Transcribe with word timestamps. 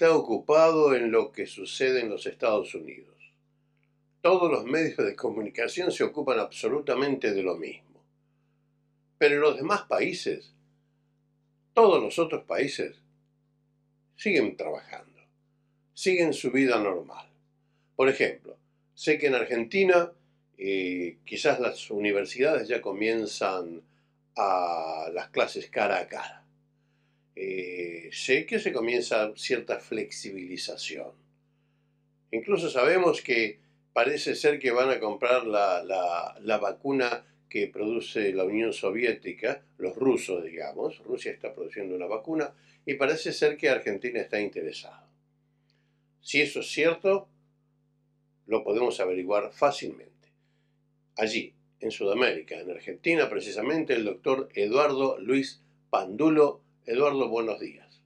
está 0.00 0.16
ocupado 0.16 0.94
en 0.94 1.12
lo 1.12 1.30
que 1.30 1.44
sucede 1.44 2.00
en 2.00 2.08
los 2.08 2.24
Estados 2.24 2.74
Unidos. 2.74 3.34
Todos 4.22 4.50
los 4.50 4.64
medios 4.64 4.96
de 4.96 5.14
comunicación 5.14 5.92
se 5.92 6.04
ocupan 6.04 6.38
absolutamente 6.38 7.34
de 7.34 7.42
lo 7.42 7.56
mismo. 7.58 8.02
Pero 9.18 9.34
en 9.34 9.40
los 9.42 9.56
demás 9.56 9.82
países, 9.82 10.54
todos 11.74 12.02
los 12.02 12.18
otros 12.18 12.44
países, 12.44 12.96
siguen 14.16 14.56
trabajando, 14.56 15.20
siguen 15.92 16.32
su 16.32 16.50
vida 16.50 16.78
normal. 16.78 17.28
Por 17.94 18.08
ejemplo, 18.08 18.56
sé 18.94 19.18
que 19.18 19.26
en 19.26 19.34
Argentina 19.34 20.10
eh, 20.56 21.18
quizás 21.26 21.60
las 21.60 21.90
universidades 21.90 22.68
ya 22.68 22.80
comienzan 22.80 23.82
a 24.34 25.10
las 25.12 25.28
clases 25.28 25.68
cara 25.68 25.98
a 25.98 26.08
cara. 26.08 26.39
Eh, 27.36 28.10
sé 28.12 28.46
que 28.46 28.58
se 28.58 28.72
comienza 28.72 29.32
cierta 29.36 29.78
flexibilización. 29.78 31.12
Incluso 32.32 32.70
sabemos 32.70 33.22
que 33.22 33.58
parece 33.92 34.34
ser 34.34 34.58
que 34.58 34.70
van 34.70 34.90
a 34.90 35.00
comprar 35.00 35.46
la, 35.46 36.58
vacuna 36.60 37.24
que 37.48 37.66
produce 37.66 38.32
la 38.32 38.44
Unión 38.44 38.72
Soviética, 38.72 39.62
los 39.78 39.96
rusos, 39.96 40.44
digamos. 40.44 40.98
Rusia 41.04 41.32
está 41.32 41.52
produciendo 41.54 41.96
una 41.96 42.06
vacuna 42.06 42.54
y 42.86 42.94
parece 42.94 43.32
ser 43.32 43.56
que 43.56 43.68
Argentina 43.68 44.20
está 44.20 44.40
interesada. 44.40 45.08
Si 46.20 46.40
eso 46.40 46.60
es 46.60 46.68
cierto, 46.68 47.28
lo 48.46 48.62
podemos 48.62 49.00
averiguar 49.00 49.52
fácilmente. 49.52 50.10
Allí, 51.16 51.54
en 51.80 51.90
Sudamérica, 51.90 52.60
en 52.60 52.70
Argentina, 52.70 53.28
precisamente, 53.28 53.94
el 53.94 54.04
doctor 54.04 54.48
Eduardo 54.54 55.18
Luis 55.18 55.62
Pandulo. 55.88 56.62
Eduardo, 56.86 57.28
buenos 57.28 57.60
días. 57.60 58.02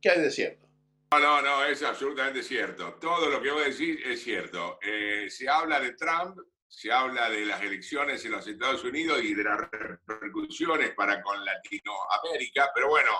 ¿Qué 0.00 0.10
hay 0.10 0.20
de 0.22 0.30
cierto? 0.30 0.66
No, 1.12 1.20
no, 1.20 1.42
no, 1.42 1.64
es 1.64 1.82
absolutamente 1.82 2.42
cierto. 2.42 2.94
Todo 2.94 3.28
lo 3.28 3.40
que 3.40 3.50
voy 3.50 3.62
a 3.62 3.66
decir 3.66 4.00
es 4.04 4.22
cierto. 4.22 4.78
Eh, 4.82 5.28
se 5.30 5.48
habla 5.48 5.78
de 5.78 5.94
Trump, 5.94 6.38
se 6.66 6.90
habla 6.90 7.28
de 7.28 7.44
las 7.44 7.62
elecciones 7.62 8.24
en 8.24 8.32
los 8.32 8.46
Estados 8.46 8.82
Unidos 8.82 9.22
y 9.22 9.34
de 9.34 9.44
las 9.44 9.60
repercusiones 9.70 10.94
para 10.94 11.22
con 11.22 11.44
Latinoamérica, 11.44 12.70
pero 12.74 12.88
bueno, 12.88 13.10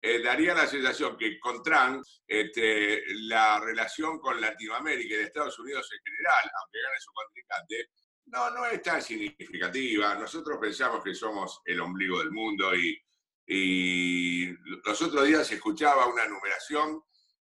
eh, 0.00 0.20
daría 0.20 0.54
la 0.54 0.66
sensación 0.66 1.16
que 1.16 1.38
con 1.38 1.62
Trump 1.62 2.04
este, 2.26 3.02
la 3.14 3.60
relación 3.60 4.18
con 4.18 4.40
Latinoamérica 4.40 5.14
y 5.14 5.18
de 5.18 5.24
Estados 5.24 5.58
Unidos 5.60 5.88
en 5.92 6.00
general, 6.04 6.50
aunque 6.60 6.82
gane 6.82 7.00
su 7.00 7.12
contrincante, 7.12 7.90
no, 8.26 8.50
no 8.50 8.66
es 8.66 8.82
tan 8.82 9.00
significativa. 9.00 10.14
Nosotros 10.16 10.58
pensamos 10.60 11.02
que 11.02 11.14
somos 11.14 11.60
el 11.64 11.80
ombligo 11.80 12.18
del 12.18 12.32
mundo 12.32 12.74
y, 12.74 13.00
y 13.46 14.46
los 14.84 15.02
otros 15.02 15.26
días 15.26 15.50
escuchaba 15.50 16.06
una 16.06 16.26
numeración 16.26 17.02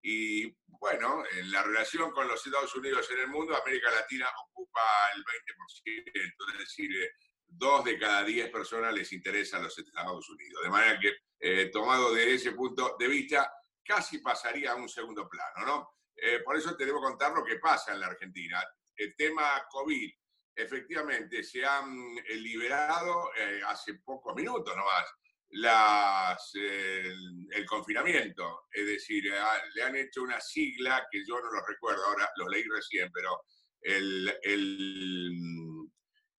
y 0.02 0.56
bueno, 0.82 1.24
en 1.38 1.52
la 1.52 1.62
relación 1.62 2.12
con 2.12 2.28
los 2.28 2.46
Estados 2.46 2.76
Unidos 2.76 3.08
en 3.12 3.20
el 3.20 3.28
mundo, 3.28 3.56
América 3.56 3.92
Latina 3.92 4.28
ocupa 4.48 4.82
el 5.16 5.24
20%, 5.24 6.54
es 6.54 6.58
decir, 6.58 6.92
eh, 7.04 7.12
dos 7.46 7.86
de 7.86 8.00
cada 8.00 8.24
diez 8.24 8.50
personas 8.50 8.92
les 8.92 9.14
interesan 9.14 9.62
los 9.62 9.78
Estados 9.78 10.28
Unidos. 10.28 10.64
De 10.64 10.70
manera 10.70 11.00
que, 11.00 11.18
eh, 11.40 11.70
tomado 11.72 12.12
de 12.14 12.34
ese 12.34 12.54
punto 12.54 12.96
de 12.98 13.08
vista, 13.08 13.54
casi 13.84 14.18
pasaría 14.20 14.72
a 14.72 14.76
un 14.76 14.90
segundo 14.90 15.30
plano, 15.30 15.66
¿no? 15.68 15.90
Eh, 16.16 16.40
por 16.44 16.58
eso 16.58 16.76
te 16.76 16.86
debo 16.86 17.00
contar 17.00 17.32
lo 17.32 17.44
que 17.44 17.58
pasa 17.58 17.94
en 17.94 18.00
la 18.00 18.08
Argentina. 18.08 18.64
El 18.96 19.16
tema 19.16 19.64
COVID, 19.70 20.12
efectivamente, 20.56 21.44
se 21.44 21.64
han 21.64 22.16
liberado 22.16 23.30
hace 23.68 23.96
pocos 23.96 24.36
minutos 24.36 24.76
nomás 24.76 25.06
las, 25.52 26.52
el, 26.56 27.66
confinamiento, 27.66 28.68
es 28.72 28.86
decir, 28.86 29.24
le 29.76 29.84
han 29.84 29.96
hecho 29.96 30.22
una 30.22 30.40
sigla 30.40 31.08
que 31.12 31.24
yo 31.26 31.40
no 31.40 31.52
lo 31.52 31.66
recuerdo, 31.66 32.06
ahora 32.06 32.30
lo 32.38 32.48
leí 32.48 32.64
recién, 32.64 33.12
pero 33.12 33.42
el, 33.82 34.34
el, 34.44 35.38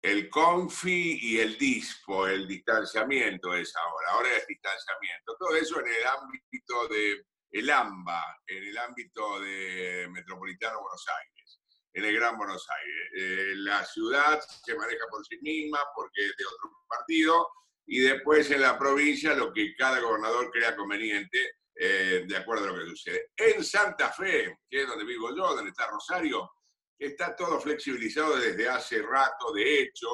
el 0.03 0.29
confi 0.29 1.19
y 1.21 1.39
el 1.41 1.57
dispo, 1.59 2.27
el 2.27 2.47
distanciamiento 2.47 3.55
es 3.55 3.75
ahora, 3.77 4.11
ahora 4.13 4.37
es 4.37 4.47
distanciamiento. 4.47 5.37
Todo 5.39 5.57
eso 5.57 5.81
en 5.81 5.89
el 5.89 6.07
ámbito 6.07 6.89
de 6.89 7.25
el 7.53 7.71
AMBA, 7.71 8.41
en 8.47 8.65
el 8.65 8.79
ámbito 8.79 9.41
de 9.41 10.09
Metropolitano 10.11 10.81
Buenos 10.81 11.07
Aires, 11.21 11.61
en 11.93 12.05
el 12.05 12.15
Gran 12.15 12.39
Buenos 12.39 12.67
Aires. 12.69 13.11
Eh, 13.17 13.53
la 13.57 13.85
ciudad 13.85 14.41
se 14.41 14.75
maneja 14.75 15.05
por 15.11 15.25
sí 15.27 15.39
misma 15.43 15.79
porque 15.95 16.25
es 16.25 16.35
de 16.37 16.47
otro 16.47 16.71
partido, 16.89 17.49
y 17.87 18.01
después 18.01 18.51
en 18.51 18.61
la 18.61 18.79
provincia 18.79 19.35
lo 19.35 19.53
que 19.53 19.75
cada 19.77 20.01
gobernador 20.01 20.51
crea 20.51 20.77
conveniente 20.77 21.57
eh, 21.75 22.25
de 22.29 22.37
acuerdo 22.37 22.69
a 22.69 22.73
lo 22.73 22.79
que 22.79 22.91
sucede. 22.91 23.31
En 23.37 23.65
Santa 23.65 24.13
Fe, 24.13 24.59
que 24.69 24.83
es 24.83 24.87
donde 24.87 25.05
vivo 25.05 25.35
yo, 25.35 25.55
donde 25.55 25.71
está 25.71 25.89
Rosario, 25.89 26.51
está 26.99 27.35
todo 27.35 27.61
flexibilizado 27.61 28.37
desde 28.37 28.69
hace 28.69 29.03
rato, 29.03 29.53
de 29.53 29.81
hecho, 29.81 30.09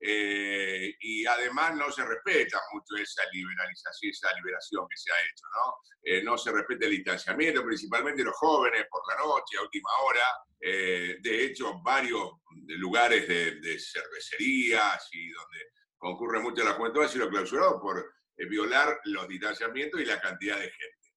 eh, 0.00 0.94
y 1.00 1.24
además 1.24 1.76
no 1.76 1.90
se 1.90 2.04
respeta 2.04 2.60
mucho 2.72 2.96
esa 3.00 3.22
liberalización, 3.32 4.10
esa 4.10 4.34
liberación 4.34 4.86
que 4.90 4.96
se 4.96 5.12
ha 5.12 5.20
hecho, 5.20 5.46
¿no? 5.54 5.74
Eh, 6.02 6.22
no 6.22 6.36
se 6.36 6.52
respeta 6.52 6.84
el 6.84 6.90
distanciamiento, 6.90 7.64
principalmente 7.64 8.22
los 8.22 8.36
jóvenes 8.36 8.84
por 8.90 9.00
la 9.08 9.24
noche, 9.24 9.56
a 9.56 9.62
última 9.62 9.90
hora. 10.02 10.26
de 10.60 11.44
hecho, 11.44 11.80
varios 11.82 12.32
lugares 12.78 13.28
de, 13.28 13.60
de 13.60 13.78
cervecerías 13.78 15.08
y 15.12 15.30
donde 15.30 15.58
concurre 16.04 16.38
mucho 16.38 16.62
la 16.62 16.74
juventud, 16.74 17.02
ha 17.02 17.08
sido 17.08 17.30
clausurado 17.30 17.80
por 17.80 17.98
eh, 18.36 18.44
violar 18.44 19.00
los 19.04 19.26
distanciamientos 19.26 20.02
y 20.02 20.04
la 20.04 20.20
cantidad 20.20 20.56
de 20.58 20.70
gente. 20.70 21.14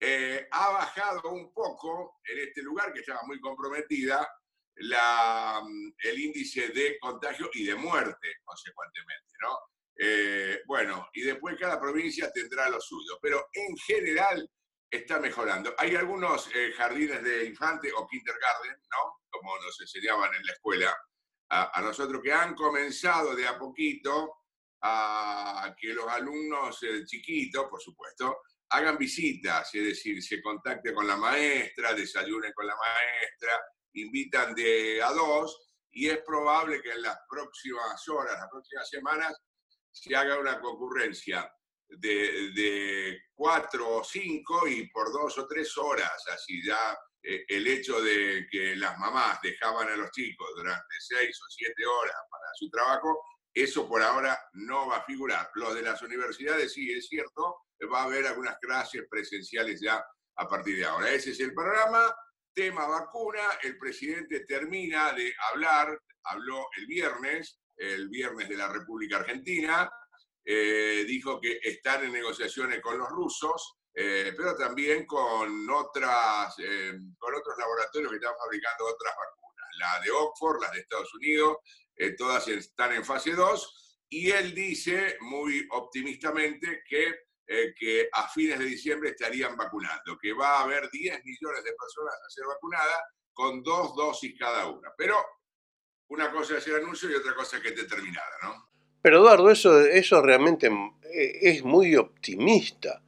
Eh, 0.00 0.48
ha 0.50 0.70
bajado 0.70 1.30
un 1.30 1.54
poco 1.54 2.18
en 2.24 2.40
este 2.40 2.60
lugar 2.62 2.92
que 2.92 2.98
estaba 2.98 3.22
muy 3.22 3.40
comprometida 3.40 4.28
la, 4.74 5.62
mm, 5.64 5.92
el 5.98 6.18
índice 6.18 6.68
de 6.70 6.98
contagio 6.98 7.48
y 7.52 7.64
de 7.64 7.76
muerte, 7.76 8.38
consecuentemente, 8.44 9.34
¿no? 9.40 9.56
Eh, 9.96 10.62
bueno, 10.66 11.08
y 11.12 11.22
después 11.22 11.56
cada 11.56 11.80
provincia 11.80 12.28
tendrá 12.32 12.68
lo 12.68 12.80
suyo, 12.80 13.16
pero 13.22 13.50
en 13.52 13.76
general 13.76 14.50
está 14.90 15.20
mejorando. 15.20 15.72
Hay 15.78 15.94
algunos 15.94 16.48
jardines 16.76 17.22
de 17.22 17.44
infante 17.44 17.92
o 17.94 18.04
kindergarten, 18.08 18.72
¿no? 18.90 19.20
Como 19.30 19.56
nos 19.58 19.80
enseñaban 19.80 20.34
en 20.34 20.44
la 20.44 20.52
escuela, 20.52 20.92
a, 21.50 21.80
nosotros 21.82 22.20
que 22.22 22.32
han 22.32 22.54
comenzado 22.54 23.34
de 23.34 23.46
a 23.46 23.58
poquito 23.58 24.38
a 24.82 25.74
que 25.78 25.94
los 25.94 26.06
alumnos 26.08 26.82
eh, 26.82 27.04
chiquitos, 27.06 27.66
por 27.70 27.80
supuesto, 27.80 28.42
hagan 28.70 28.98
visitas, 28.98 29.74
es 29.74 29.84
decir, 29.84 30.22
se 30.22 30.42
contacte 30.42 30.92
con 30.92 31.06
la 31.06 31.16
maestra, 31.16 31.94
desayunen 31.94 32.52
con 32.52 32.66
la 32.66 32.76
maestra, 32.76 33.60
invitan 33.94 34.54
de 34.54 35.02
a 35.02 35.10
dos 35.12 35.70
y 35.92 36.08
es 36.08 36.18
probable 36.18 36.82
que 36.82 36.90
en 36.90 37.02
las 37.02 37.18
próximas 37.28 38.08
horas, 38.08 38.38
las 38.38 38.50
próximas 38.50 38.88
semanas, 38.88 39.40
se 39.90 40.14
haga 40.16 40.38
una 40.38 40.60
concurrencia 40.60 41.48
de, 41.88 42.50
de 42.52 43.20
cuatro 43.32 43.98
o 43.98 44.04
cinco 44.04 44.66
y 44.66 44.88
por 44.90 45.12
dos 45.12 45.38
o 45.38 45.46
tres 45.46 45.76
horas, 45.78 46.26
así 46.32 46.64
ya 46.66 46.98
el 47.24 47.66
hecho 47.66 48.00
de 48.02 48.46
que 48.50 48.76
las 48.76 48.98
mamás 48.98 49.40
dejaban 49.42 49.88
a 49.88 49.96
los 49.96 50.10
chicos 50.10 50.48
durante 50.56 50.94
seis 50.98 51.40
o 51.42 51.50
siete 51.50 51.86
horas 51.86 52.16
para 52.30 52.44
su 52.54 52.68
trabajo, 52.68 53.18
eso 53.54 53.88
por 53.88 54.02
ahora 54.02 54.38
no 54.54 54.88
va 54.88 54.98
a 54.98 55.04
figurar. 55.04 55.50
Lo 55.54 55.72
de 55.74 55.82
las 55.82 56.02
universidades 56.02 56.72
sí 56.72 56.92
es 56.92 57.08
cierto, 57.08 57.62
va 57.90 58.02
a 58.02 58.04
haber 58.04 58.26
algunas 58.26 58.58
clases 58.58 59.04
presenciales 59.08 59.80
ya 59.80 60.04
a 60.36 60.48
partir 60.48 60.76
de 60.76 60.84
ahora. 60.84 61.10
Ese 61.10 61.30
es 61.30 61.40
el 61.40 61.54
programa. 61.54 62.14
Tema 62.52 62.86
vacuna, 62.86 63.58
el 63.62 63.78
presidente 63.78 64.44
termina 64.44 65.12
de 65.12 65.32
hablar, 65.50 65.98
habló 66.24 66.68
el 66.76 66.86
viernes, 66.86 67.58
el 67.76 68.08
viernes 68.08 68.48
de 68.48 68.56
la 68.56 68.72
República 68.72 69.16
Argentina, 69.16 69.90
eh, 70.44 71.04
dijo 71.06 71.40
que 71.40 71.58
están 71.62 72.04
en 72.04 72.12
negociaciones 72.12 72.80
con 72.80 72.96
los 72.98 73.08
rusos, 73.08 73.76
eh, 73.96 74.34
pero 74.36 74.56
también 74.56 75.06
con, 75.06 75.70
otras, 75.70 76.58
eh, 76.58 76.98
con 77.16 77.34
otros 77.34 77.56
laboratorios 77.56 78.10
que 78.10 78.16
están 78.16 78.34
fabricando 78.36 78.86
otras 78.86 79.14
vacunas. 79.14 79.68
La 79.78 80.00
de 80.00 80.10
Oxford, 80.10 80.60
las 80.60 80.72
de 80.72 80.80
Estados 80.80 81.14
Unidos, 81.14 81.58
eh, 81.94 82.16
todas 82.16 82.48
están 82.48 82.92
en 82.92 83.04
fase 83.04 83.32
2, 83.32 84.00
y 84.08 84.30
él 84.30 84.52
dice 84.52 85.16
muy 85.20 85.66
optimistamente 85.70 86.82
que, 86.88 87.20
que 87.46 88.08
a 88.12 88.28
fines 88.28 88.58
de 88.58 88.64
diciembre 88.64 89.10
estarían 89.10 89.56
vacunando, 89.56 90.18
que 90.20 90.32
va 90.32 90.58
a 90.58 90.62
haber 90.64 90.90
10 90.90 91.24
millones 91.24 91.62
de 91.62 91.72
personas 91.72 92.14
a 92.14 92.30
ser 92.30 92.46
vacunadas 92.46 93.00
con 93.32 93.62
dos 93.62 93.94
dosis 93.94 94.34
cada 94.38 94.68
una. 94.68 94.92
Pero 94.96 95.16
una 96.08 96.32
cosa 96.32 96.58
es 96.58 96.66
el 96.68 96.76
anuncio 96.76 97.10
y 97.10 97.14
otra 97.14 97.34
cosa 97.34 97.56
es 97.56 97.62
que 97.62 97.68
esté 97.70 97.84
terminada, 97.84 98.30
¿no? 98.42 98.70
Pero 99.02 99.18
Eduardo, 99.18 99.50
eso, 99.50 99.80
eso 99.80 100.22
realmente 100.22 100.70
es 101.12 101.62
muy 101.62 101.94
optimista 101.96 103.03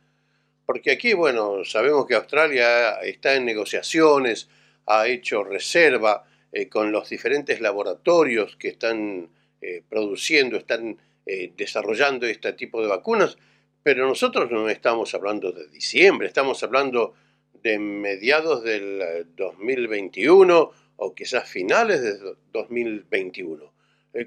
porque 0.66 0.90
aquí, 0.90 1.14
bueno, 1.14 1.64
sabemos 1.64 2.06
que 2.06 2.16
Australia 2.16 3.00
está 3.00 3.36
en 3.36 3.44
negociaciones, 3.44 4.48
ha 4.86 5.06
hecho 5.06 5.44
reserva 5.44 6.24
eh, 6.52 6.68
con 6.68 6.90
los 6.90 7.08
diferentes 7.08 7.60
laboratorios 7.60 8.56
que 8.56 8.68
están 8.68 9.28
eh, 9.60 9.82
produciendo, 9.88 10.56
están 10.56 10.98
eh, 11.24 11.52
desarrollando 11.56 12.26
este 12.26 12.52
tipo 12.54 12.82
de 12.82 12.88
vacunas, 12.88 13.38
pero 13.82 14.08
nosotros 14.08 14.50
no 14.50 14.68
estamos 14.68 15.14
hablando 15.14 15.52
de 15.52 15.68
diciembre, 15.68 16.26
estamos 16.26 16.60
hablando 16.64 17.14
de 17.62 17.78
mediados 17.78 18.64
del 18.64 19.26
2021 19.36 20.70
o 20.96 21.14
quizás 21.14 21.48
finales 21.48 22.02
de 22.02 22.18
2021. 22.52 23.72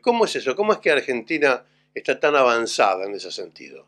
¿Cómo 0.02 0.26
es 0.26 0.36
eso? 0.36 0.56
¿Cómo 0.56 0.72
es 0.72 0.80
que 0.80 0.92
Argentina 0.92 1.66
está 1.94 2.20
tan 2.20 2.36
avanzada 2.36 3.06
en 3.06 3.16
ese 3.16 3.32
sentido? 3.32 3.88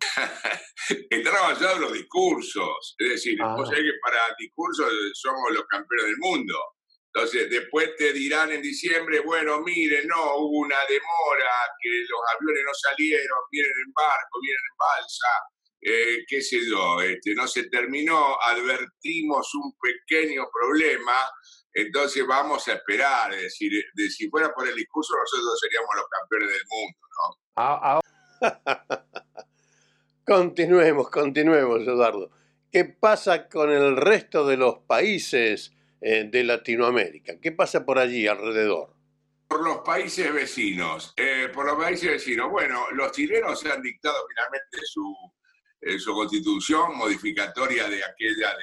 están 1.10 1.36
avanzados 1.36 1.80
los 1.80 1.92
discursos. 1.92 2.94
Es 2.98 3.08
decir, 3.08 3.38
ah. 3.42 3.54
vos 3.56 3.68
sabés 3.68 3.84
que 3.84 3.98
para 4.02 4.20
discursos 4.38 4.90
somos 5.14 5.52
los 5.52 5.64
campeones 5.66 6.06
del 6.06 6.18
mundo. 6.18 6.54
Entonces, 7.14 7.48
después 7.48 7.96
te 7.96 8.12
dirán 8.12 8.52
en 8.52 8.60
diciembre, 8.60 9.20
bueno, 9.20 9.62
miren, 9.62 10.06
no, 10.06 10.36
hubo 10.36 10.58
una 10.58 10.76
demora, 10.86 11.50
que 11.80 11.88
los 11.88 12.20
aviones 12.34 12.62
no 12.66 12.74
salieron, 12.74 13.38
vienen 13.50 13.72
en 13.86 13.92
barco, 13.94 14.38
vienen 14.42 14.60
en 14.70 14.76
balsa, 14.76 15.28
eh, 15.80 16.24
qué 16.28 16.42
sé 16.42 16.58
yo, 16.68 17.00
este, 17.00 17.34
no 17.34 17.48
se 17.48 17.70
terminó, 17.70 18.36
advertimos 18.42 19.48
un 19.54 19.72
pequeño 19.80 20.44
problema, 20.52 21.16
entonces 21.72 22.26
vamos 22.26 22.68
a 22.68 22.74
esperar, 22.74 23.32
es 23.32 23.42
decir, 23.44 23.72
de, 23.94 24.10
si 24.10 24.28
fuera 24.28 24.52
por 24.52 24.68
el 24.68 24.74
discurso 24.74 25.14
nosotros 25.16 25.58
seríamos 25.58 25.88
los 25.96 26.06
campeones 26.08 26.48
del 26.50 26.66
mundo, 26.68 26.98
¿no? 27.16 27.36
Ah, 27.56 28.00
ah. 28.42 29.40
continuemos, 30.26 31.08
continuemos, 31.10 31.82
Eduardo. 31.82 32.30
¿Qué 32.70 32.84
pasa 32.84 33.48
con 33.48 33.70
el 33.70 33.96
resto 33.96 34.46
de 34.46 34.56
los 34.56 34.78
países 34.80 35.72
eh, 36.00 36.28
de 36.30 36.44
Latinoamérica? 36.44 37.40
¿Qué 37.40 37.52
pasa 37.52 37.86
por 37.86 37.98
allí 37.98 38.26
alrededor? 38.26 38.94
Por 39.48 39.64
los 39.64 39.78
países 39.78 40.32
vecinos. 40.34 41.14
Eh, 41.16 41.48
por 41.54 41.64
los 41.64 41.76
países 41.76 42.10
vecinos. 42.10 42.50
Bueno, 42.50 42.86
los 42.92 43.12
chilenos 43.12 43.64
han 43.64 43.80
dictado 43.80 44.16
finalmente 44.28 44.78
su, 44.84 45.14
eh, 45.80 45.98
su 45.98 46.12
constitución 46.12 46.96
modificatoria 46.96 47.88
de 47.88 48.04
aquella 48.04 48.54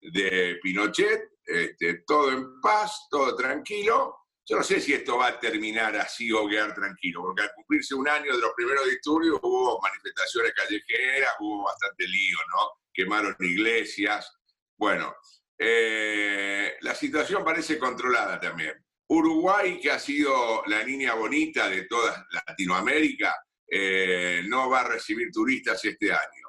de, 0.00 0.10
de 0.10 0.56
Pinochet 0.62 1.38
este, 1.48 2.02
todo 2.06 2.30
en 2.30 2.60
paz, 2.60 3.08
todo 3.10 3.34
tranquilo. 3.34 4.17
Yo 4.48 4.56
no 4.56 4.62
sé 4.62 4.80
si 4.80 4.94
esto 4.94 5.18
va 5.18 5.26
a 5.26 5.38
terminar 5.38 5.94
así 5.96 6.32
o 6.32 6.48
quedar 6.48 6.74
tranquilo, 6.74 7.20
porque 7.20 7.42
al 7.42 7.52
cumplirse 7.54 7.94
un 7.94 8.08
año 8.08 8.34
de 8.34 8.40
los 8.40 8.52
primeros 8.56 8.86
disturbios 8.86 9.38
hubo 9.42 9.78
manifestaciones 9.80 10.52
callejeras, 10.54 11.34
hubo 11.40 11.64
bastante 11.64 12.06
lío, 12.08 12.38
¿no? 12.56 12.70
Quemaron 12.92 13.36
iglesias. 13.40 14.32
Bueno, 14.74 15.14
eh, 15.58 16.76
la 16.80 16.94
situación 16.94 17.44
parece 17.44 17.78
controlada 17.78 18.40
también. 18.40 18.72
Uruguay, 19.08 19.78
que 19.80 19.90
ha 19.90 19.98
sido 19.98 20.62
la 20.66 20.82
niña 20.82 21.12
bonita 21.14 21.68
de 21.68 21.82
toda 21.82 22.26
Latinoamérica, 22.30 23.34
eh, 23.70 24.42
no 24.46 24.70
va 24.70 24.80
a 24.80 24.88
recibir 24.88 25.30
turistas 25.30 25.84
este 25.84 26.10
año. 26.10 26.48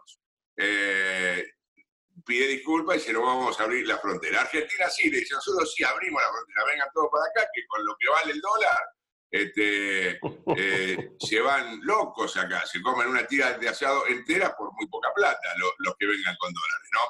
Eh, 0.55 1.45
pide 2.25 2.47
disculpas 2.47 2.97
y 2.97 2.99
se 2.99 3.13
nos 3.13 3.23
vamos 3.23 3.59
a 3.59 3.63
abrir 3.63 3.87
la 3.87 3.97
frontera. 3.97 4.41
Argentina 4.41 4.89
sí, 4.89 5.09
le 5.09 5.19
dice, 5.19 5.35
nosotros 5.35 5.73
sí 5.73 5.83
abrimos 5.83 6.21
la 6.21 6.29
frontera, 6.29 6.65
vengan 6.65 6.89
todos 6.93 7.09
para 7.11 7.25
acá, 7.25 7.49
que 7.53 7.65
con 7.67 7.85
lo 7.85 7.95
que 7.99 8.09
vale 8.09 8.31
el 8.31 8.41
dólar, 8.41 8.79
este, 9.31 10.19
eh, 10.57 11.11
se 11.19 11.39
van 11.39 11.79
locos 11.83 12.37
acá, 12.37 12.65
se 12.65 12.81
comen 12.81 13.07
una 13.07 13.27
tira 13.27 13.57
de 13.57 13.69
asado 13.69 14.07
entera 14.07 14.55
por 14.55 14.71
muy 14.73 14.87
poca 14.87 15.13
plata, 15.13 15.53
los 15.79 15.95
que 15.97 16.05
vengan 16.05 16.35
con 16.37 16.53
dólares, 16.53 16.89
¿no? 16.93 17.01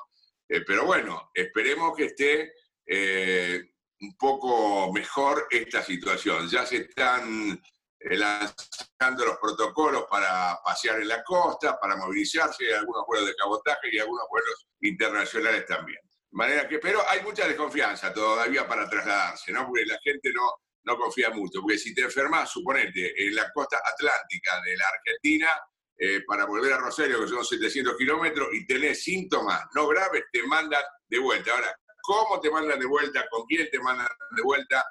Eh, 0.50 0.64
pero 0.66 0.86
bueno, 0.86 1.30
esperemos 1.34 1.96
que 1.96 2.06
esté 2.06 2.54
eh, 2.86 3.72
un 4.02 4.18
poco 4.18 4.92
mejor 4.92 5.48
esta 5.50 5.84
situación. 5.84 6.50
Ya 6.50 6.66
se 6.66 6.78
están 6.78 7.62
lanzando 8.02 9.26
los 9.26 9.38
protocolos 9.38 10.06
para 10.10 10.60
pasear 10.64 11.02
en 11.02 11.08
la 11.08 11.24
costa, 11.24 11.78
para 11.80 11.96
movilizarse, 11.96 12.74
algunos 12.74 13.06
vuelos 13.06 13.28
de 13.28 13.36
cabotaje 13.36 13.90
y 13.92 14.00
algunos 14.00 14.26
vuelos 14.30 14.68
internacionales 14.82 15.66
también. 15.66 16.00
Manera 16.32 16.68
que, 16.68 16.80
pero 16.80 17.02
hay 17.10 17.22
mucha 17.24 17.48
desconfianza 17.48 18.14
todavía 18.14 18.68
para 18.68 18.88
trasladarse, 18.88 19.52
¿no? 19.52 19.66
Porque 19.66 19.86
la 19.86 20.00
gente 20.04 20.32
no, 20.32 20.48
no 20.84 20.98
confía 20.98 21.30
mucho. 21.32 21.62
Porque 21.62 21.78
si 21.78 21.94
te 21.94 22.02
enfermas, 22.02 22.52
suponete, 22.52 23.26
en 23.26 23.36
la 23.36 23.52
costa 23.52 23.82
atlántica 23.84 24.62
de 24.62 24.78
la 24.78 24.86
Argentina, 24.88 25.50
eh, 25.98 26.22
para 26.26 26.46
volver 26.46 26.74
a 26.74 26.78
Rosario, 26.78 27.20
que 27.20 27.28
son 27.28 27.44
700 27.44 27.98
kilómetros, 27.98 28.50
y 28.54 28.66
tenés 28.66 29.04
síntomas 29.04 29.66
no 29.76 29.88
graves, 29.88 30.24
te 30.32 30.44
mandan 30.44 30.84
de 31.08 31.20
vuelta. 31.20 31.52
Ahora, 31.52 31.76
¿cómo 32.02 32.40
te 32.40 32.50
mandan 32.50 32.80
de 32.80 32.86
vuelta? 32.86 33.28
¿Con 33.30 33.46
quién 33.46 33.70
te 33.70 33.80
mandan 33.80 34.08
de 34.32 34.42
vuelta? 34.42 34.86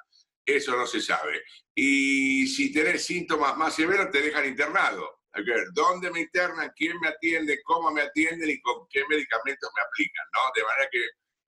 Eso 0.55 0.75
no 0.75 0.87
se 0.87 1.01
sabe. 1.01 1.43
Y 1.75 2.47
si 2.47 2.71
tenés 2.71 3.05
síntomas 3.05 3.55
más 3.57 3.75
severos, 3.75 4.11
te 4.11 4.21
dejan 4.21 4.45
internado. 4.45 5.19
Hay 5.31 5.45
que 5.45 5.51
ver 5.51 5.65
dónde 5.73 6.09
me 6.11 6.21
internan, 6.21 6.71
quién 6.75 6.99
me 6.99 7.09
atiende, 7.09 7.61
cómo 7.63 7.91
me 7.91 8.01
atienden 8.01 8.49
y 8.49 8.59
con 8.59 8.87
qué 8.89 9.03
medicamentos 9.07 9.69
me 9.75 9.81
aplican, 9.83 10.25
¿no? 10.33 10.39
De 10.55 10.63
manera 10.63 10.89
que 10.91 11.05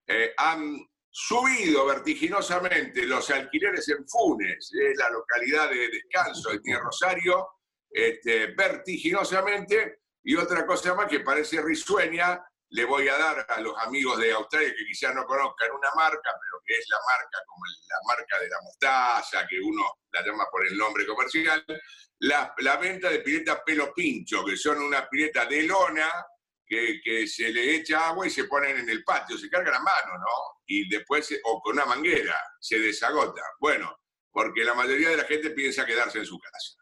eh, 0.08 0.34
han 0.38 0.78
subido 1.10 1.86
vertiginosamente 1.86 3.06
los 3.06 3.30
alquileres 3.32 3.90
en 3.90 4.08
Funes, 4.08 4.72
es 4.74 4.98
la 4.98 5.10
localidad 5.10 5.70
de 5.70 5.90
descanso 5.90 6.52
de 6.52 6.80
Rosario, 6.80 7.48
este, 7.90 8.54
vertiginosamente, 8.54 10.00
y 10.24 10.36
otra 10.36 10.66
cosa 10.66 10.94
más 10.94 11.08
que 11.08 11.20
parece 11.20 11.62
risueña, 11.62 12.42
le 12.72 12.86
voy 12.86 13.08
a 13.10 13.18
dar 13.18 13.46
a 13.50 13.60
los 13.60 13.78
amigos 13.80 14.18
de 14.18 14.32
Australia 14.32 14.74
que 14.78 14.86
quizás 14.86 15.14
no 15.14 15.26
conozcan 15.26 15.72
una 15.72 15.90
marca, 15.94 16.32
pero 16.40 16.62
que 16.66 16.74
es 16.76 16.88
la 16.90 16.98
marca 16.98 17.38
como 17.46 17.66
la 17.66 17.98
marca 18.08 18.40
de 18.40 18.50
la 18.50 18.62
mostaza, 18.64 19.46
que 19.48 19.60
uno 19.60 19.84
la 20.12 20.26
llama 20.26 20.46
por 20.50 20.66
el 20.66 20.78
nombre 20.78 21.06
comercial, 21.06 21.66
la, 22.20 22.78
venta 22.78 23.10
de 23.10 23.20
piletas 23.20 23.62
pelo 23.66 23.94
pincho, 23.94 24.46
que 24.46 24.56
son 24.56 24.82
una 24.82 25.08
pileta 25.10 25.46
de 25.46 25.64
lona 25.64 26.10
que, 26.66 27.02
que, 27.04 27.28
se 27.28 27.50
le 27.50 27.76
echa 27.76 28.08
agua 28.08 28.26
y 28.26 28.30
se 28.30 28.46
ponen 28.46 28.78
en 28.78 28.90
el 28.90 29.04
patio, 29.04 29.38
se 29.38 29.50
carga 29.50 29.72
la 29.72 29.80
mano, 29.80 30.18
¿no? 30.18 30.62
Y 30.66 30.88
después, 30.88 31.38
o 31.44 31.62
con 31.62 31.74
una 31.74 31.86
manguera, 31.86 32.40
se 32.60 32.80
desagota. 32.80 33.42
Bueno, 33.60 34.00
porque 34.32 34.64
la 34.64 34.76
mayoría 34.76 35.10
de 35.10 35.18
la 35.18 35.26
gente 35.26 35.50
piensa 35.50 35.86
quedarse 35.86 36.20
en 36.20 36.26
su 36.26 36.40
casa. 36.40 36.78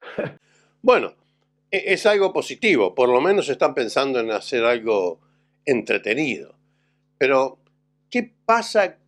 Bueno, 0.82 1.16
es 1.86 2.06
algo 2.06 2.32
positivo, 2.32 2.94
por 2.94 3.08
lo 3.08 3.20
menos 3.20 3.48
están 3.48 3.74
pensando 3.74 4.20
en 4.20 4.30
hacer 4.30 4.64
algo 4.64 5.20
entretenido. 5.64 6.54
Pero, 7.18 7.58
¿qué 8.10 8.30
pasa 8.44 8.98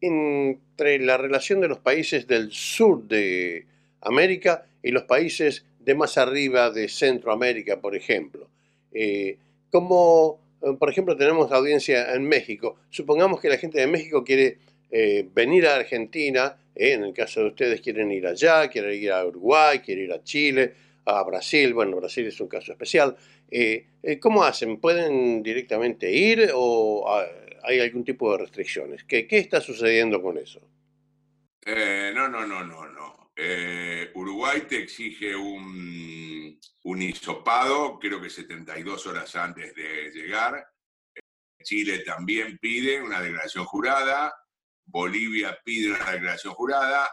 entre 0.00 0.98
la 0.98 1.16
relación 1.16 1.60
de 1.60 1.68
los 1.68 1.78
países 1.78 2.26
del 2.26 2.52
sur 2.52 3.06
de 3.06 3.66
América 4.00 4.66
y 4.82 4.90
los 4.90 5.04
países 5.04 5.64
de 5.80 5.94
más 5.94 6.18
arriba 6.18 6.70
de 6.70 6.88
Centroamérica, 6.88 7.80
por 7.80 7.96
ejemplo? 7.96 8.48
Eh, 8.92 9.38
como, 9.70 10.40
eh, 10.62 10.74
por 10.78 10.90
ejemplo, 10.90 11.16
tenemos 11.16 11.50
audiencia 11.50 12.14
en 12.14 12.24
México. 12.24 12.76
Supongamos 12.90 13.40
que 13.40 13.48
la 13.48 13.56
gente 13.56 13.80
de 13.80 13.86
México 13.86 14.22
quiere 14.24 14.58
eh, 14.90 15.26
venir 15.34 15.66
a 15.66 15.76
Argentina, 15.76 16.56
en 16.74 17.04
el 17.04 17.14
caso 17.14 17.40
de 17.40 17.46
ustedes 17.48 17.80
quieren 17.80 18.10
ir 18.12 18.26
allá, 18.26 18.68
quieren 18.68 18.94
ir 18.94 19.12
a 19.12 19.24
Uruguay, 19.24 19.78
quieren 19.78 20.04
ir 20.04 20.12
a 20.12 20.22
Chile, 20.22 20.72
a 21.04 21.22
Brasil, 21.24 21.74
bueno, 21.74 21.96
Brasil 21.96 22.26
es 22.26 22.40
un 22.40 22.48
caso 22.48 22.72
especial. 22.72 23.16
Eh, 23.50 23.86
eh, 24.02 24.18
¿Cómo 24.18 24.44
hacen? 24.44 24.80
¿Pueden 24.80 25.42
directamente 25.42 26.10
ir 26.10 26.50
o 26.54 27.08
hay 27.62 27.80
algún 27.80 28.04
tipo 28.04 28.32
de 28.32 28.38
restricciones? 28.38 29.04
¿Qué, 29.04 29.26
qué 29.26 29.38
está 29.38 29.60
sucediendo 29.60 30.22
con 30.22 30.38
eso? 30.38 30.60
Eh, 31.64 32.12
no, 32.14 32.28
no, 32.28 32.46
no, 32.46 32.64
no, 32.64 32.86
no. 32.88 33.12
Uruguay 34.14 34.62
te 34.68 34.78
exige 34.78 35.34
un, 35.34 36.60
un 36.84 37.02
hisopado, 37.02 37.98
creo 37.98 38.20
que 38.20 38.30
72 38.30 39.06
horas 39.06 39.34
antes 39.36 39.74
de 39.74 40.10
llegar. 40.12 40.64
Chile 41.62 42.00
también 42.00 42.58
pide 42.58 43.00
una 43.00 43.20
declaración 43.20 43.64
jurada. 43.64 44.32
Bolivia 44.84 45.58
pide 45.64 45.90
una 45.90 46.12
declaración 46.12 46.54
jurada. 46.54 47.08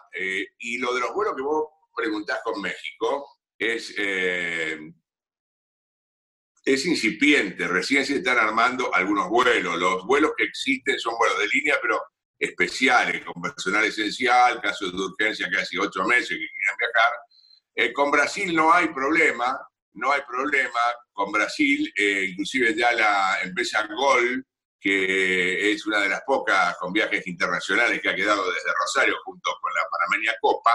y 0.59 0.77
lo 0.77 0.93
de 0.93 1.01
los 1.01 1.13
vuelos 1.13 1.35
que 1.35 1.41
vos 1.41 1.65
preguntás 1.95 2.39
con 2.43 2.61
México, 2.61 3.38
es, 3.59 3.93
eh, 3.97 4.79
es 6.63 6.85
incipiente, 6.85 7.67
recién 7.67 8.05
se 8.05 8.15
están 8.17 8.37
armando 8.37 8.93
algunos 8.95 9.27
vuelos. 9.29 9.77
Los 9.77 10.05
vuelos 10.05 10.31
que 10.37 10.45
existen 10.45 10.97
son 10.97 11.17
vuelos 11.17 11.37
de 11.39 11.47
línea, 11.49 11.75
pero 11.81 12.01
especiales, 12.39 13.23
con 13.25 13.41
personal 13.41 13.83
esencial, 13.83 14.61
casos 14.61 14.93
de 14.93 14.97
urgencia 14.97 15.49
casi 15.51 15.77
ocho 15.77 16.05
meses 16.05 16.29
que 16.29 16.37
quieran 16.37 16.77
viajar. 16.79 17.11
Eh, 17.75 17.93
con 17.93 18.09
Brasil 18.09 18.55
no 18.55 18.73
hay 18.73 18.87
problema, 18.87 19.59
no 19.93 20.11
hay 20.13 20.21
problema. 20.21 20.79
Con 21.11 21.31
Brasil, 21.33 21.91
eh, 21.97 22.27
inclusive 22.31 22.73
ya 22.73 22.93
la 22.93 23.41
empresa 23.43 23.85
Gol, 23.87 24.45
que 24.79 25.73
es 25.73 25.85
una 25.85 25.99
de 25.99 26.07
las 26.07 26.21
pocas 26.21 26.77
con 26.77 26.93
viajes 26.93 27.27
internacionales 27.27 27.99
que 28.01 28.09
ha 28.09 28.15
quedado 28.15 28.49
desde 28.49 28.71
Rosario 28.79 29.17
junto 29.25 29.51
con 29.61 29.73
la 29.73 29.81
Panameña 29.91 30.33
Copa, 30.39 30.73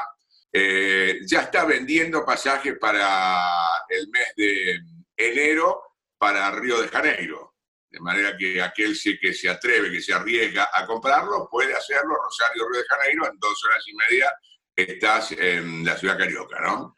eh, 0.56 1.18
ya 1.26 1.40
está 1.40 1.64
vendiendo 1.64 2.24
pasajes 2.24 2.78
para 2.78 3.50
el 3.88 4.08
mes 4.08 4.28
de 4.36 4.78
enero 5.16 5.82
para 6.16 6.52
Río 6.52 6.80
de 6.80 6.86
Janeiro. 6.86 7.54
De 7.90 7.98
manera 7.98 8.36
que 8.36 8.62
aquel 8.62 8.96
que 9.20 9.34
se 9.34 9.50
atreve, 9.50 9.90
que 9.90 10.00
se 10.00 10.12
arriesga 10.12 10.68
a 10.72 10.86
comprarlo, 10.86 11.48
puede 11.50 11.74
hacerlo. 11.74 12.14
Rosario, 12.14 12.68
Río 12.68 12.82
de 12.82 12.86
Janeiro, 12.88 13.26
en 13.26 13.38
dos 13.40 13.64
horas 13.64 13.84
y 13.86 13.94
media 13.94 14.32
estás 14.76 15.32
en 15.32 15.84
la 15.84 15.96
ciudad 15.96 16.16
carioca, 16.16 16.60
¿no? 16.60 16.96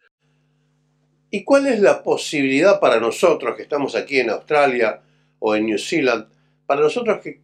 ¿Y 1.30 1.42
cuál 1.42 1.66
es 1.66 1.80
la 1.80 2.02
posibilidad 2.02 2.78
para 2.78 3.00
nosotros 3.00 3.56
que 3.56 3.62
estamos 3.62 3.94
aquí 3.94 4.20
en 4.20 4.30
Australia 4.30 5.02
o 5.38 5.56
en 5.56 5.66
New 5.66 5.78
Zealand 5.78 6.28
para 6.66 6.82
nosotros 6.82 7.20
que 7.22 7.40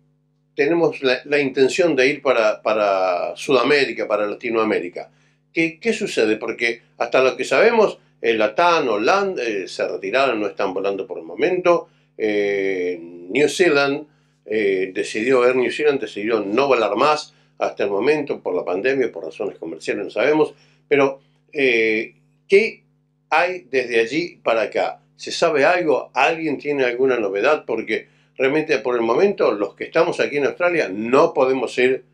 tenemos 0.55 1.01
la, 1.03 1.39
intención 1.39 1.97
de 1.97 2.09
ir 2.09 2.23
para, 2.23 3.35
Sudamérica, 3.37 4.07
para 4.07 4.27
Latinoamérica, 4.27 5.11
¿qué, 5.53 5.79
¿qué, 5.81 5.93
sucede? 5.93 6.37
Porque 6.37 6.83
hasta 6.99 7.23
lo 7.23 7.37
que 7.37 7.45
sabemos, 7.45 7.99
el 8.21 8.39
Latam, 8.39 8.89
Holanda, 8.89 9.43
eh, 9.43 9.67
se 9.67 9.87
retiraron, 9.87 10.41
no 10.41 10.47
están 10.47 10.73
volando 10.73 11.07
por 11.07 11.19
el 11.19 11.25
momento. 11.25 11.89
Eh, 12.17 12.99
New 13.01 13.49
Zealand 13.49 14.07
eh, 14.47 14.93
decidió, 14.95 15.45
Air 15.45 15.57
New 15.57 15.71
Zealand 15.71 16.01
decidió 16.01 16.41
no 16.41 16.69
volar 16.69 16.95
más 16.97 17.35
hasta 17.59 17.85
el 17.85 17.91
momento 17.91 18.41
por 18.41 18.55
la 18.55 18.65
pandemia, 18.65 19.11
por 19.11 19.25
razones 19.25 19.59
comerciales, 19.59 20.05
no 20.05 20.11
sabemos. 20.11 20.55
Pero, 20.89 21.21
¿qué 21.53 22.83
hay 23.31 23.67
desde 23.71 24.01
allí 24.01 24.41
para 24.43 24.63
acá? 24.63 25.01
¿Se 25.17 25.31
sabe 25.31 25.65
algo? 25.65 26.11
¿Alguien 26.15 26.59
tiene 26.59 26.85
alguna 26.85 27.19
novedad? 27.19 27.65
Porque 27.67 28.09
realmente 28.37 28.79
por 28.79 28.97
el 28.97 29.03
momento 29.03 29.53
los 29.53 29.75
que 29.75 29.85
estamos 29.85 30.21
aquí 30.21 30.39
en 30.39 30.47
Australia 30.47 30.89
no 30.93 31.33
podemos 31.33 31.77
ir 31.79 32.05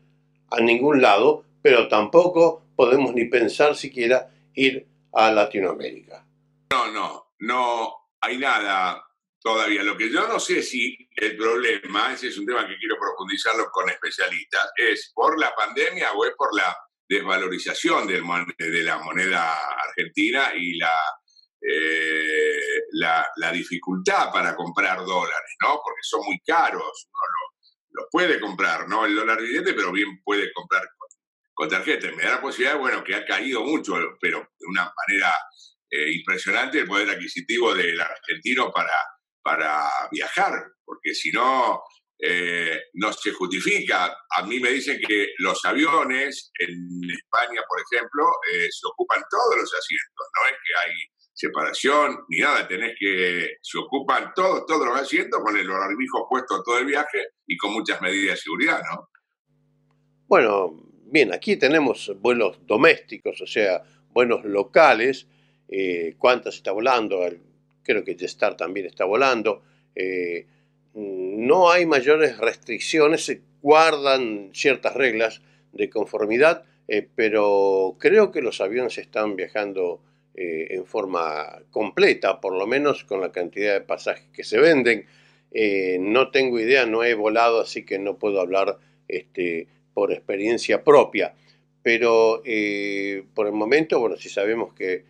a 0.51 0.61
ningún 0.61 1.01
lado, 1.01 1.43
pero 1.61 1.87
tampoco 1.87 2.63
podemos 2.79 3.13
ni 3.13 3.25
pensar 3.25 3.75
siquiera 3.75 4.31
ir 4.53 4.87
a 5.11 5.29
Latinoamérica. 5.31 6.25
No, 6.71 6.89
no, 6.89 7.33
no 7.39 7.93
hay 8.21 8.37
nada 8.37 9.03
todavía. 9.41 9.83
Lo 9.83 9.97
que 9.97 10.09
yo 10.09 10.25
no 10.29 10.39
sé 10.39 10.63
si 10.63 10.97
el 11.17 11.35
problema, 11.35 12.13
ese 12.13 12.29
es 12.29 12.37
un 12.37 12.45
tema 12.45 12.65
que 12.65 12.77
quiero 12.77 12.95
profundizarlo 12.97 13.69
con 13.69 13.89
especialistas, 13.89 14.71
es 14.77 15.11
por 15.13 15.37
la 15.37 15.53
pandemia 15.53 16.13
o 16.13 16.23
es 16.23 16.31
por 16.37 16.55
la 16.55 16.73
desvalorización 17.05 18.07
de 18.07 18.21
la 18.21 18.97
moneda 18.99 19.57
argentina 19.75 20.53
y 20.55 20.77
la 20.77 20.93
eh, 21.61 22.83
la, 22.91 23.51
dificultad 23.51 24.31
para 24.31 24.55
comprar 24.55 25.03
dólares, 25.03 25.55
¿no? 25.61 25.81
Porque 25.83 25.99
son 26.03 26.21
muy 26.25 26.39
caros, 26.47 27.09
uno 27.11 27.59
los 27.91 28.05
puede 28.09 28.39
comprar, 28.39 28.87
¿no? 28.87 29.05
El 29.05 29.17
dólar 29.17 29.41
billete, 29.41 29.73
pero 29.73 29.91
bien 29.91 30.21
puede 30.23 30.53
comprar 30.53 30.83
con, 31.59 31.69
tarjeta. 31.69 32.07
Me 32.15 32.23
da 32.23 32.31
la 32.31 32.41
posibilidad, 32.41 32.77
bueno, 32.77 33.03
que 33.03 33.15
ha 33.15 33.25
caído 33.25 33.63
mucho, 33.63 33.93
pero 34.21 34.39
de 34.57 34.65
una 34.65 34.91
manera 34.95 35.35
eh, 35.89 36.11
impresionante 36.13 36.79
el 36.79 36.87
poder 36.87 37.09
adquisitivo 37.09 37.73
del 37.73 37.99
argentino 37.99 38.71
para, 38.71 38.93
para 39.41 39.89
viajar, 40.11 40.53
porque 40.85 41.13
si 41.13 41.31
no, 41.31 41.81
eh, 42.17 42.83
no 42.93 43.11
se 43.11 43.31
justifica. 43.31 44.15
A 44.29 44.43
mí 44.43 44.59
me 44.59 44.69
dicen 44.71 44.99
que 45.05 45.33
los 45.39 45.63
aviones 45.65 46.51
en 46.59 46.71
España, 47.11 47.61
por 47.67 47.79
ejemplo, 47.81 48.25
se 48.69 48.87
ocupan 48.87 49.21
todos 49.29 49.57
los 49.57 49.73
asientos, 49.73 50.27
no 50.35 50.45
es 50.49 50.53
que 50.53 50.89
hay 50.89 50.95
separación, 51.33 52.25
ni 52.27 52.39
nada, 52.39 52.67
tenés 52.67 52.95
que, 52.99 53.57
se 53.61 53.77
ocupan 53.77 54.33
todos, 54.35 54.65
todos 54.65 54.85
los 54.85 54.99
asientos 54.99 55.39
con 55.41 55.57
el 55.57 55.69
barbijo 55.69 56.27
puesto 56.29 56.61
todo 56.63 56.79
el 56.79 56.85
viaje 56.85 57.27
y 57.47 57.55
con 57.57 57.71
muchas 57.71 58.01
medidas 58.01 58.35
de 58.35 58.41
seguridad, 58.41 58.81
¿no? 58.91 59.09
Bueno, 60.27 60.88
bien, 61.11 61.33
aquí 61.33 61.55
tenemos 61.57 62.11
vuelos 62.21 62.59
domésticos, 62.65 63.41
o 63.41 63.47
sea, 63.47 63.83
vuelos 64.13 64.43
locales, 64.45 65.27
eh, 65.67 66.15
Qantas 66.21 66.55
está 66.55 66.71
volando, 66.71 67.21
creo 67.83 68.03
que 68.03 68.15
Jetstar 68.15 68.55
también 68.57 68.85
está 68.85 69.05
volando, 69.05 69.63
eh, 69.95 70.45
no 70.93 71.69
hay 71.69 71.85
mayores 71.85 72.37
restricciones, 72.37 73.25
se 73.25 73.41
guardan 73.61 74.49
ciertas 74.53 74.93
reglas 74.95 75.41
de 75.71 75.89
conformidad, 75.89 76.63
eh, 76.87 77.07
pero 77.15 77.95
creo 77.99 78.31
que 78.31 78.41
los 78.41 78.61
aviones 78.61 78.97
están 78.97 79.35
viajando 79.35 80.01
en 80.41 80.85
forma 80.85 81.63
completa, 81.69 82.39
por 82.39 82.53
lo 82.53 82.65
menos 82.65 83.03
con 83.03 83.19
la 83.19 83.29
cantidad 83.29 83.73
de 83.73 83.81
pasajes 83.81 84.29
que 84.31 84.45
se 84.45 84.57
venden. 84.57 85.05
No 85.99 86.31
tengo 86.31 86.61
idea, 86.61 86.85
no 86.85 87.03
he 87.03 87.13
volado, 87.13 87.59
así 87.59 87.83
que 87.83 87.99
no 87.99 88.17
puedo 88.17 88.39
hablar 88.39 88.77
este, 89.09 89.67
por 89.93 90.11
experiencia 90.11 90.83
propia. 90.83 91.33
Pero 91.81 92.41
eh, 92.45 93.23
por 93.33 93.47
el 93.47 93.53
momento, 93.53 93.99
bueno, 93.99 94.17
si 94.17 94.29
sabemos 94.29 94.73
que 94.73 95.07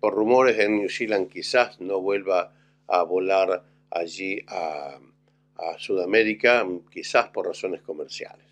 por 0.00 0.12
rumores 0.12 0.58
en 0.58 0.78
New 0.78 0.88
Zealand 0.88 1.28
quizás 1.28 1.80
no 1.80 2.00
vuelva 2.00 2.52
a 2.88 3.04
volar 3.04 3.62
allí 3.92 4.44
a, 4.48 4.98
a 5.56 5.78
Sudamérica, 5.78 6.66
quizás 6.90 7.28
por 7.28 7.46
razones 7.46 7.80
comerciales. 7.82 8.44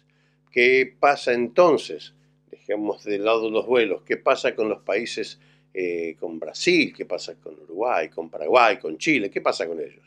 ¿Qué 0.52 0.94
pasa 1.00 1.32
entonces? 1.32 2.14
Dejemos 2.48 3.02
de 3.02 3.18
lado 3.18 3.50
los 3.50 3.66
vuelos. 3.66 4.02
¿Qué 4.02 4.16
pasa 4.16 4.54
con 4.54 4.68
los 4.68 4.82
países 4.82 5.40
eh, 5.76 6.14
con 6.20 6.38
Brasil, 6.38 6.94
qué 6.96 7.04
pasa 7.04 7.34
con 7.34 7.54
Uruguay, 7.54 8.08
con 8.08 8.30
Paraguay, 8.30 8.78
con 8.78 8.96
Chile, 8.96 9.28
qué 9.28 9.40
pasa 9.40 9.66
con 9.66 9.80
ellos. 9.80 10.06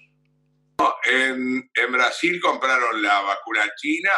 en, 1.11 1.69
Brasil 1.91 2.39
compraron 2.39 3.03
la 3.03 3.19
vacuna 3.19 3.65
china, 3.75 4.11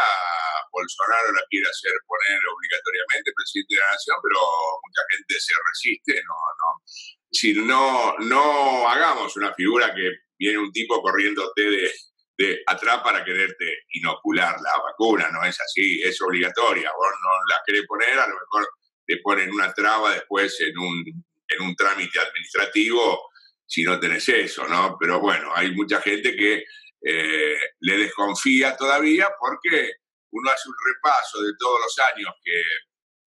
Bolsonaro 0.72 1.32
la 1.34 1.42
quiere 1.50 1.68
hacer 1.70 1.92
poner 2.06 2.40
obligatoriamente 2.54 3.32
presidente 3.36 3.76
de 3.76 3.82
la 3.82 3.92
nación, 3.92 4.18
pero 4.24 4.40
mucha 4.84 5.02
gente 5.12 5.40
se 5.40 5.54
resiste, 5.68 6.24
no, 6.24 6.36
no. 6.36 6.84
Si 7.32 7.54
no, 7.54 8.16
no 8.20 8.90
hagamos 8.90 9.36
una 9.38 9.54
figura 9.54 9.94
que 9.94 10.10
viene 10.38 10.58
un 10.58 10.72
tipo 10.72 11.02
corriéndote 11.02 11.62
de, 11.62 11.92
de 12.38 12.64
atrás 12.66 13.02
para 13.04 13.24
quererte 13.24 13.84
inocular 13.94 14.56
la 14.62 14.82
vacuna, 14.84 15.30
no 15.32 15.44
es 15.44 15.60
así, 15.60 16.02
es 16.02 16.22
obligatoria, 16.22 16.92
vos 16.92 17.12
no 17.22 17.30
la 17.50 17.62
querés 17.66 17.86
poner, 17.86 18.18
a 18.18 18.28
lo 18.28 18.36
mejor 18.36 18.70
te 19.06 19.18
ponen 19.18 19.52
una 19.52 19.74
traba 19.74 20.14
después 20.14 20.60
en 20.62 20.78
un 20.78 21.24
en 21.50 21.62
un 21.62 21.76
trámite 21.76 22.20
administrativo 22.20 23.30
si 23.66 23.84
no 23.84 24.00
tenés 24.00 24.28
eso, 24.30 24.68
¿no? 24.68 24.98
Pero 25.00 25.20
bueno, 25.20 25.52
hay 25.54 25.72
mucha 25.76 26.02
gente 26.02 26.36
que 26.36 26.64
eh, 27.02 27.58
le 27.80 27.98
desconfía 27.98 28.76
todavía 28.76 29.30
porque 29.40 29.94
uno 30.40 30.52
hace 30.52 30.70
un 30.70 30.76
repaso 30.94 31.42
de 31.42 31.52
todos 31.58 31.80
los 31.82 32.00
años 32.14 32.34
que 32.44 32.62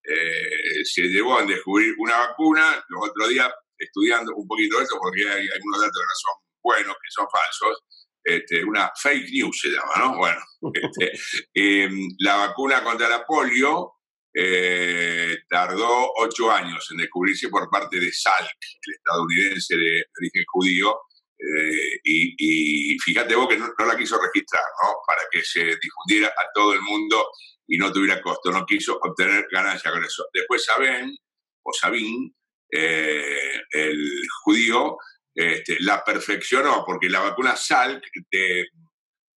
eh, 0.05 0.83
se 0.83 1.03
llevó 1.03 1.39
a 1.39 1.45
descubrir 1.45 1.95
una 1.97 2.17
vacuna, 2.27 2.83
los 2.89 3.09
otros 3.09 3.29
días 3.29 3.49
estudiando 3.77 4.35
un 4.35 4.47
poquito 4.47 4.81
eso 4.81 4.97
porque 4.99 5.21
hay 5.21 5.47
algunos 5.47 5.79
datos 5.79 5.95
que 5.95 6.05
no 6.05 6.15
son 6.15 6.33
buenos, 6.61 6.95
que 6.95 7.09
son 7.09 7.27
falsos, 7.31 7.83
este, 8.23 8.63
una 8.63 8.91
fake 8.95 9.29
news 9.31 9.59
se 9.59 9.69
llama, 9.69 9.93
¿no? 9.97 10.17
Bueno, 10.17 10.41
este, 10.73 11.11
em, 11.53 12.07
la 12.19 12.35
vacuna 12.37 12.83
contra 12.83 13.09
la 13.09 13.25
polio 13.25 13.95
eh, 14.33 15.39
tardó 15.49 16.11
ocho 16.17 16.51
años 16.51 16.87
en 16.91 16.97
descubrirse 16.97 17.49
por 17.49 17.69
parte 17.69 17.99
de 17.99 18.11
Salk, 18.11 18.57
el 18.81 18.93
estadounidense 18.93 19.75
de, 19.75 20.05
origen 20.17 20.43
judío, 20.47 21.01
eh, 21.39 21.99
y, 22.03 22.97
fíjate 22.99 23.35
vos 23.35 23.47
que 23.47 23.57
no, 23.57 23.67
la 23.85 23.97
quiso 23.97 24.19
registrar, 24.21 24.63
¿no? 24.83 24.95
Para 25.05 25.21
que 25.31 25.41
se 25.41 25.77
difundiera 25.81 26.27
a 26.27 26.51
todo 26.53 26.73
el 26.73 26.81
mundo 26.81 27.29
y 27.67 27.77
no 27.77 27.91
tuviera 27.91 28.21
costo, 28.21 28.51
no 28.51 28.65
quiso 28.65 28.99
obtener 29.01 29.47
ganancia 29.51 29.91
con 29.91 30.03
eso. 30.03 30.25
Después 30.33 30.63
Sabén, 30.65 31.15
o 31.63 31.73
Sabín, 31.73 32.35
eh, 32.71 33.61
el 33.71 34.27
judío, 34.43 34.97
este, 35.35 35.77
la 35.79 36.03
perfeccionó, 36.03 36.83
porque 36.85 37.09
la 37.09 37.21
vacuna 37.21 37.55
Salk 37.55 38.03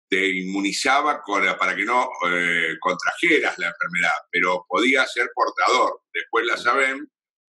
te 0.08 0.28
inmunizaba 0.28 1.22
para 1.58 1.74
que 1.74 1.84
no 1.84 2.08
eh, 2.30 2.76
contrajeras 2.80 3.58
la 3.58 3.68
enfermedad, 3.68 4.14
pero 4.30 4.64
podía 4.68 5.06
ser 5.06 5.30
portador. 5.34 6.02
Después 6.12 6.46
la 6.46 6.56
saben, 6.56 7.10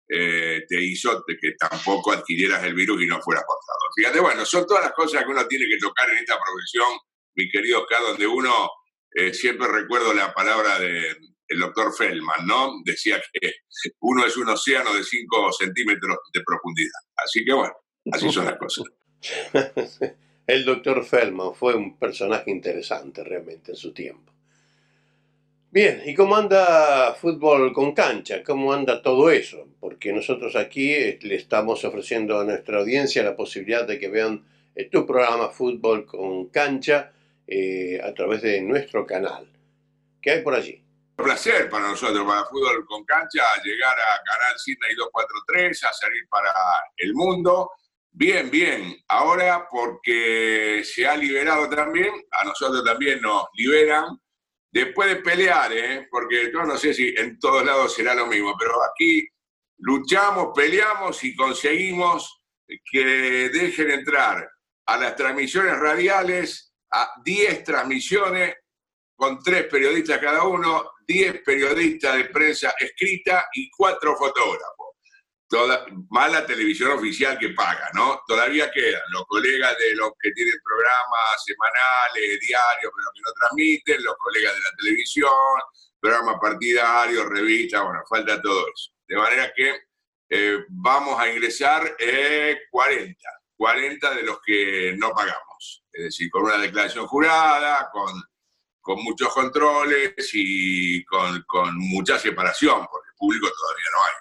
eh, 0.08 0.62
te 0.68 0.82
hizo 0.82 1.24
que 1.26 1.52
tampoco 1.58 2.12
adquirieras 2.12 2.62
el 2.64 2.74
virus 2.74 3.02
y 3.02 3.06
no 3.06 3.20
fueras 3.20 3.44
portador. 3.44 3.90
Fíjate, 3.96 4.20
bueno, 4.20 4.44
son 4.44 4.66
todas 4.66 4.84
las 4.84 4.92
cosas 4.92 5.24
que 5.24 5.30
uno 5.30 5.46
tiene 5.46 5.66
que 5.66 5.78
tocar 5.78 6.10
en 6.10 6.18
esta 6.18 6.38
profesión, 6.38 6.98
mi 7.36 7.48
querido 7.50 7.82
Oscar, 7.82 8.02
donde 8.02 8.26
uno 8.26 8.68
eh, 9.14 9.32
siempre 9.32 9.68
recuerdo 9.68 10.12
la 10.12 10.34
palabra 10.34 10.78
del 10.78 11.58
doctor 11.58 11.94
Feldman, 11.96 12.46
¿no? 12.46 12.82
Decía 12.84 13.22
que 13.32 13.52
uno 14.00 14.26
es 14.26 14.36
un 14.36 14.48
océano 14.48 14.92
de 14.92 15.02
5 15.04 15.52
centímetros 15.52 16.18
de 16.32 16.42
profundidad. 16.44 17.00
Así 17.16 17.44
que 17.44 17.52
bueno, 17.52 17.74
así 18.12 18.30
son 18.30 18.44
las 18.46 18.58
cosas. 18.58 18.84
El 20.46 20.66
doctor 20.66 21.02
Feldman 21.04 21.54
fue 21.54 21.74
un 21.74 21.98
personaje 21.98 22.50
interesante 22.50 23.24
realmente 23.24 23.72
en 23.72 23.76
su 23.76 23.94
tiempo. 23.94 24.33
Bien, 25.74 26.02
¿y 26.06 26.14
cómo 26.14 26.36
anda 26.36 27.14
fútbol 27.14 27.72
con 27.72 27.94
cancha? 27.94 28.44
¿Cómo 28.44 28.72
anda 28.72 29.02
todo 29.02 29.28
eso? 29.28 29.66
Porque 29.80 30.12
nosotros 30.12 30.54
aquí 30.54 30.92
eh, 30.92 31.18
le 31.22 31.34
estamos 31.34 31.84
ofreciendo 31.84 32.38
a 32.38 32.44
nuestra 32.44 32.78
audiencia 32.78 33.24
la 33.24 33.34
posibilidad 33.34 33.84
de 33.84 33.98
que 33.98 34.08
vean 34.08 34.46
eh, 34.76 34.88
tu 34.88 35.04
programa 35.04 35.48
Fútbol 35.48 36.06
con 36.06 36.48
cancha 36.50 37.10
eh, 37.48 38.00
a 38.00 38.14
través 38.14 38.42
de 38.42 38.60
nuestro 38.60 39.04
canal. 39.04 39.50
¿Qué 40.22 40.30
hay 40.30 40.42
por 40.42 40.54
allí? 40.54 40.80
Un 41.18 41.24
placer 41.24 41.68
para 41.68 41.88
nosotros, 41.88 42.24
para 42.24 42.44
Fútbol 42.44 42.86
con 42.86 43.04
cancha, 43.04 43.42
llegar 43.64 43.96
a 43.98 44.22
Canal 44.22 44.56
Sydney 44.56 44.94
243, 44.94 45.84
a 45.86 45.92
salir 45.92 46.28
para 46.30 46.54
el 46.98 47.14
mundo 47.14 47.72
Bien, 48.16 48.48
bien. 48.48 48.94
Ahora 49.08 49.66
porque 49.68 50.82
se 50.84 51.04
ha 51.04 51.16
liberado 51.16 51.68
también, 51.68 52.12
a 52.30 52.44
nosotros 52.44 52.84
también 52.84 53.20
nos 53.20 53.46
liberan, 53.54 54.20
después 54.74 55.08
de 55.08 55.16
pelear, 55.22 55.72
¿eh? 55.72 56.08
porque 56.10 56.50
yo 56.52 56.64
no 56.64 56.76
sé 56.76 56.92
si 56.92 57.14
en 57.16 57.38
todos 57.38 57.64
lados 57.64 57.94
será 57.94 58.12
lo 58.12 58.26
mismo, 58.26 58.56
pero 58.58 58.74
aquí 58.82 59.24
luchamos, 59.78 60.48
peleamos 60.52 61.22
y 61.22 61.36
conseguimos 61.36 62.42
que 62.90 63.50
dejen 63.50 63.92
entrar 63.92 64.50
a 64.86 64.96
las 64.96 65.14
transmisiones 65.14 65.78
radiales 65.78 66.74
a 66.90 67.08
10 67.24 67.62
transmisiones 67.62 68.56
con 69.14 69.38
tres 69.38 69.68
periodistas 69.68 70.18
cada 70.18 70.42
uno, 70.42 70.90
10 71.06 71.42
periodistas 71.44 72.16
de 72.16 72.24
prensa 72.24 72.74
escrita 72.76 73.46
y 73.54 73.70
cuatro 73.70 74.16
fotógrafos. 74.16 74.93
Toda, 75.54 75.86
más 76.10 76.32
la 76.32 76.44
televisión 76.44 76.90
oficial 76.90 77.38
que 77.38 77.50
paga, 77.50 77.88
¿no? 77.94 78.20
Todavía 78.26 78.72
quedan 78.72 79.02
los 79.10 79.24
colegas 79.26 79.78
de 79.78 79.94
los 79.94 80.10
que 80.20 80.32
tienen 80.32 80.54
programas 80.64 81.44
semanales, 81.44 82.40
diarios, 82.40 82.92
pero 82.92 83.10
que 83.14 83.20
no 83.24 83.32
transmiten, 83.38 84.02
los 84.02 84.16
colegas 84.16 84.52
de 84.52 84.60
la 84.60 84.76
televisión, 84.76 85.30
programas 86.00 86.36
partidarios, 86.40 87.26
revistas, 87.26 87.84
bueno, 87.84 88.00
falta 88.08 88.42
todo 88.42 88.66
eso. 88.74 88.90
De 89.06 89.16
manera 89.16 89.52
que 89.54 89.76
eh, 90.30 90.64
vamos 90.68 91.20
a 91.20 91.30
ingresar 91.30 91.96
40, 92.70 93.16
40 93.56 94.14
de 94.14 94.22
los 94.24 94.40
que 94.44 94.94
no 94.98 95.12
pagamos. 95.12 95.84
Es 95.92 96.04
decir, 96.04 96.30
con 96.30 96.42
una 96.42 96.58
declaración 96.58 97.06
jurada, 97.06 97.90
con 97.92 98.12
con 98.84 99.02
muchos 99.02 99.32
controles 99.32 100.12
y 100.34 101.02
con, 101.06 101.42
mucha 101.78 102.18
separación, 102.18 102.86
porque 102.90 103.08
público 103.16 103.48
todavía 103.50 103.84
no 103.96 104.04
hay. 104.04 104.12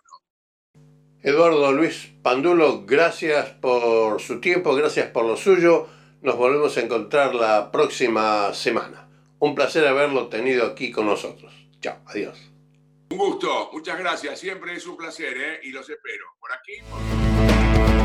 Eduardo 1.23 1.71
Luis 1.71 2.11
Pandulo, 2.21 2.85
gracias 2.85 3.49
por 3.51 4.19
su 4.19 4.41
tiempo, 4.41 4.75
gracias 4.75 5.09
por 5.09 5.23
lo 5.23 5.37
suyo. 5.37 5.87
Nos 6.21 6.35
volvemos 6.35 6.75
a 6.75 6.81
encontrar 6.81 7.33
la 7.33 7.71
próxima 7.71 8.53
semana. 8.53 9.07
Un 9.39 9.55
placer 9.55 9.87
haberlo 9.87 10.27
tenido 10.27 10.65
aquí 10.65 10.91
con 10.91 11.05
nosotros. 11.05 11.53
Chao, 11.79 11.99
adiós. 12.07 12.37
Un 13.11 13.17
gusto, 13.17 13.69
muchas 13.71 13.97
gracias. 13.99 14.37
Siempre 14.37 14.73
es 14.75 14.85
un 14.85 14.97
placer, 14.97 15.37
¿eh? 15.37 15.59
Y 15.63 15.71
los 15.71 15.89
espero. 15.89 16.25
Por 16.41 16.51
aquí. 16.51 18.02